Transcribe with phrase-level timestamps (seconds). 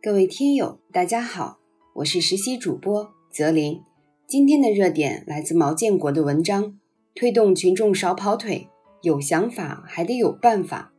[0.00, 1.58] 各位听友，大家好，
[1.96, 3.80] 我是实习主播泽林。
[4.28, 6.78] 今天的热点来自毛建国的文章：
[7.16, 8.68] 推动群众少跑腿，
[9.02, 10.92] 有想法还得有办法。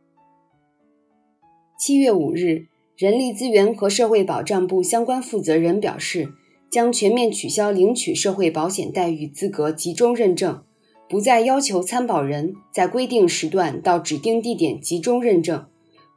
[1.78, 6.34] 七月五日，人力资源和社会保障部相关负责人表示，
[6.70, 10.62] 将全面取消领取社会保险待遇资格集中认证，
[11.08, 15.66] 不再要求参保人在规定时段到指定地点集中认证。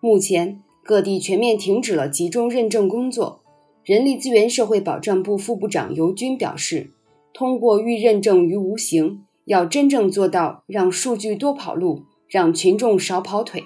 [0.01, 0.61] 目前。
[0.83, 3.41] 各地全面停止了集中认证工作。
[3.85, 6.91] 人力资源社会保障部副部长尤军表示，
[7.33, 13.63] 通过预认证于无形，要真正做到让数据多跑路，让群众少跑腿。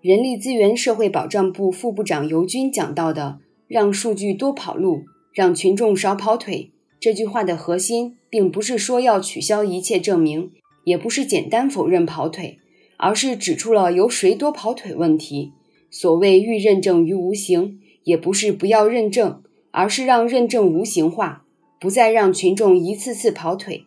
[0.00, 6.70] 人力资源社会保障部副部长尤军讲到的“让数据多跑路，让群众少跑腿”。
[7.06, 10.50] 这句话的核心，并不是说要取消一切证明，
[10.82, 12.58] 也不是简单否认跑腿，
[12.96, 15.52] 而是指出了由谁多跑腿问题。
[15.88, 19.40] 所谓欲认证于无形，也不是不要认证，
[19.70, 21.44] 而是让认证无形化，
[21.78, 23.84] 不再让群众一次次跑腿。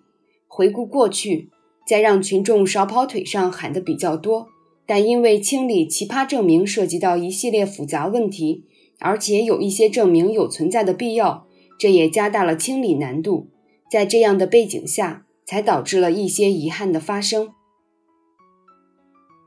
[0.47, 1.50] 回顾过去，
[1.86, 4.47] 在让群众少跑腿上喊的比较多，
[4.86, 8.64] 但因为清理奇葩证明涉及到一系列复杂问题，
[9.00, 11.48] 而且有一些证明有存在的必要。
[11.80, 13.47] 这也加大了清理难度，
[13.89, 17.53] 在这样的背景下，才导致了一些遗憾的发生。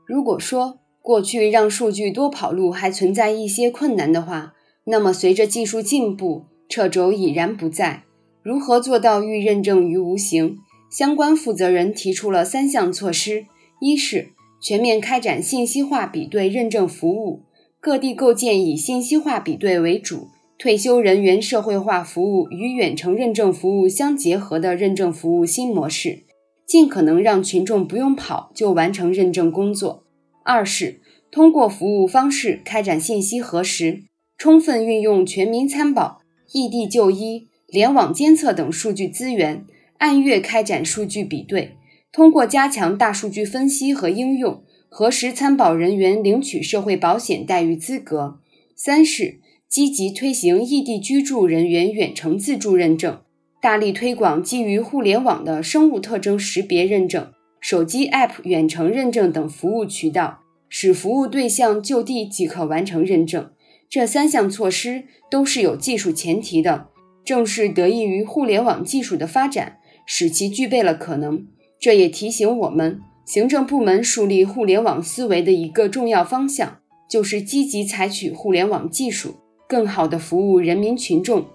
[0.07, 4.53] 如果说过去让数据多跑路还存在一些困难的话，
[4.85, 8.03] 那么随着技术进步，掣肘已然不在。
[8.41, 10.57] 如何做到预认证于无形？
[10.91, 13.45] 相关负责人提出了三项措施：
[13.79, 17.43] 一是全面开展信息化比对认证服务，
[17.79, 20.27] 各地构建以信息化比对为主。
[20.63, 26.23] 退休人员社会化服务与远程认证服务相结合的认证服务新模式，
[26.65, 30.05] 尽可能让群众不用跑就完成认证工作。
[30.45, 34.03] 二是通过服务方式开展信息核实，
[34.37, 36.21] 充分运用全民参保、
[36.53, 39.65] 异地就医、联网监测等数据资源，
[39.97, 41.73] 按月开展数据比对，
[42.13, 48.39] 通过加强大数据分析和应用，核实参保人员领取社会保险待遇资格。
[48.77, 49.42] 三是。
[49.73, 53.21] 积极推行异地居住人员远程自助认证，
[53.59, 63.49] 大力推广基于互联网的生物特征识别认证、手机 App 远程认证等服务渠道，使服务对象就地即可完成认证。
[63.89, 66.89] 这三项措施都是有技术前提的，
[67.25, 71.47] 正是得益于互联网技术的发展，使其具备了可能。
[71.79, 76.77] 这也提醒我们，行政部门树立互联网思维的一个重要方向，
[77.09, 79.37] 就是积极采取互联网技术。
[79.73, 81.47] 更好的服务人民群众，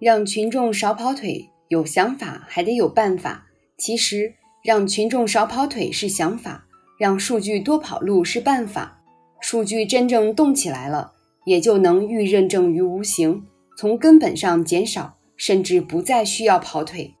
[0.00, 1.52] 让群众少跑腿。
[1.68, 3.46] 有想法还得有办法。
[3.78, 6.66] 其实，让群众少跑腿是想法，
[6.98, 9.00] 让数据多跑路是办法。
[9.40, 11.12] 数据真正动起来了，
[11.46, 13.46] 也就能预认证于无形，
[13.78, 17.14] 从根本上减少，甚至不再需要跑腿。